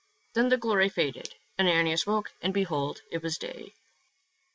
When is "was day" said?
3.21-3.75